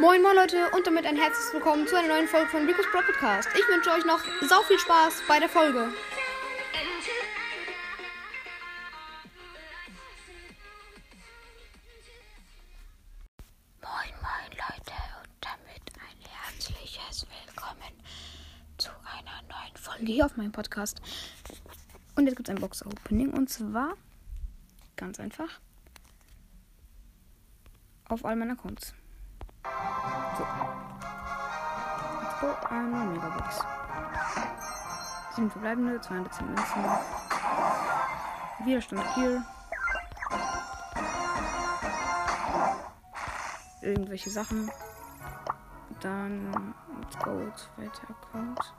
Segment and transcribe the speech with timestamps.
[0.00, 3.00] Moin moin Leute und damit ein herzliches Willkommen zu einer neuen Folge von Rico's Pro
[3.00, 3.48] Podcast.
[3.52, 5.88] Ich wünsche euch noch sau viel Spaß bei der Folge.
[13.82, 17.92] Moin moin Leute und damit ein herzliches Willkommen
[18.76, 21.02] zu einer neuen Folge hier auf meinem Podcast.
[22.14, 23.96] Und jetzt gibt es ein Box-Opening und zwar
[24.94, 25.58] ganz einfach
[28.08, 28.94] auf all meinen Accounts.
[32.48, 32.54] Go.
[32.70, 33.60] Eine Megabox.
[35.34, 36.84] Sieben verbleibende, 210 Münzen.
[38.64, 39.44] Widerstand hier.
[43.82, 44.70] Irgendwelche Sachen.
[46.00, 48.74] Dann, let's go, zweiter Account.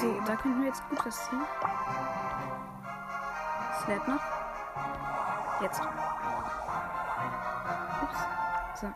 [0.00, 1.42] So da könnten wir jetzt gut was ziehen.
[3.88, 4.35] Lädt noch.
[5.60, 5.80] Jetzt.
[8.02, 8.18] Ups.
[8.80, 8.92] So.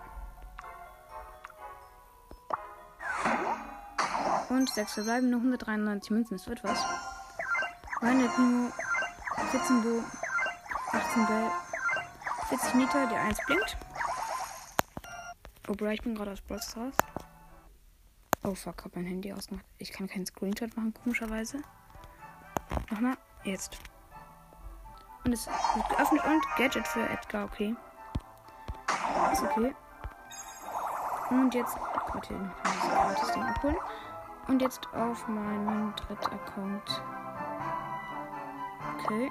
[4.55, 6.85] Und 6 verbleiben, nur 193 Münzen, das wird was.
[8.03, 8.71] Meine Pino,
[9.51, 10.03] 14 Bo,
[10.93, 11.51] 18 Bell,
[12.49, 13.77] 40 Meter, der 1 blinkt.
[15.69, 16.97] Oh, bro, ich bin gerade aus Brawl Stars.
[18.43, 19.65] Oh fuck, hab mein Handy ausgemacht.
[19.79, 21.63] Ich kann keinen Screenshot machen, komischerweise.
[22.91, 23.79] Nochmal, jetzt.
[25.31, 27.77] Und es wird geöffnet und Gadget für Edgar, okay.
[29.33, 29.73] Ist okay.
[31.31, 31.77] Und jetzt.
[32.11, 33.77] Gott, hier noch gratis Ding abholen.
[34.49, 37.03] Und jetzt auf meinen dritten Account.
[38.99, 39.31] Okay.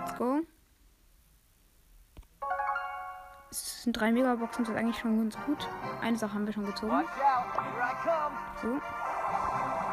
[0.00, 0.40] Let's go.
[3.50, 5.68] Es sind drei Megaboxen, das ist eigentlich schon ganz gut.
[6.00, 7.04] Eine Sache haben wir schon gezogen.
[8.62, 8.80] So.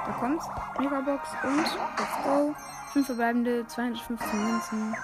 [0.05, 0.47] Da kommt's.
[0.79, 2.55] Megabox und let's go.
[2.93, 4.95] 5 verbleibende, 215 Münzen,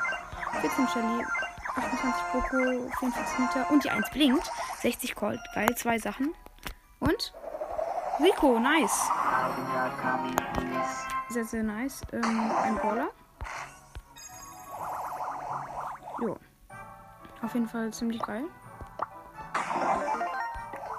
[0.61, 1.25] 14 Shelly,
[1.75, 4.51] 28 Poco, 44 Meter und die 1 blinkt.
[4.79, 5.39] 60 Gold.
[5.53, 6.33] Geil, zwei Sachen.
[6.99, 7.33] Und
[8.19, 9.09] Rico, nice.
[11.29, 12.01] Sehr, sehr nice.
[12.11, 13.09] Ähm, ein Brawler.
[16.19, 16.37] Jo.
[17.41, 18.43] Auf jeden Fall ziemlich geil.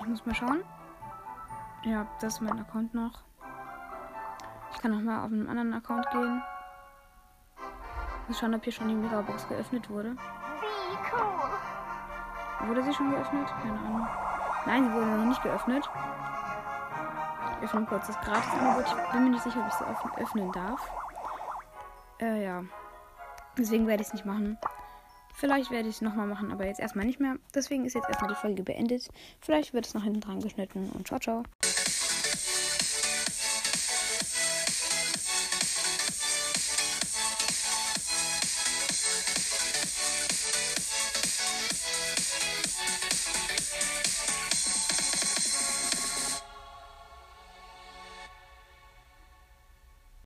[0.01, 0.65] Ich muss mal schauen.
[1.85, 3.23] Ja, das ist mein Account noch.
[4.75, 6.43] Ich kann noch mal auf einen anderen Account gehen.
[8.29, 10.17] Muss schauen, ob hier schon die Megabox geöffnet wurde.
[12.67, 13.49] Wurde sie schon geöffnet?
[13.63, 14.07] Keine Ahnung.
[14.67, 15.89] Nein, sie wurde noch nicht geöffnet.
[17.59, 18.87] Ich öffne kurz das Gratis-Angebot.
[18.87, 20.81] Ich bin mir nicht sicher, ob ich sie öffnen darf.
[22.21, 22.65] Äh, ja.
[23.59, 24.59] Deswegen werde ich es nicht machen.
[25.35, 27.37] Vielleicht werde ich es nochmal machen, aber jetzt erstmal nicht mehr.
[27.55, 29.09] Deswegen ist jetzt erstmal die Folge beendet.
[29.41, 31.43] Vielleicht wird es noch hinten dran geschnitten und ciao, ciao.